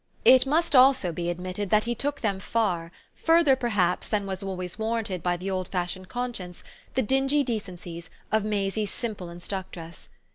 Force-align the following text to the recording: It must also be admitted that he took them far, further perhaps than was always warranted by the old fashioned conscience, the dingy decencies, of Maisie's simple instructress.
It 0.25 0.47
must 0.47 0.75
also 0.75 1.11
be 1.11 1.29
admitted 1.29 1.69
that 1.69 1.83
he 1.83 1.93
took 1.93 2.21
them 2.21 2.39
far, 2.39 2.91
further 3.13 3.55
perhaps 3.55 4.07
than 4.07 4.25
was 4.25 4.41
always 4.41 4.79
warranted 4.79 5.21
by 5.21 5.37
the 5.37 5.51
old 5.51 5.67
fashioned 5.67 6.09
conscience, 6.09 6.63
the 6.95 7.03
dingy 7.03 7.43
decencies, 7.43 8.09
of 8.31 8.43
Maisie's 8.43 8.89
simple 8.91 9.29
instructress. 9.29 10.09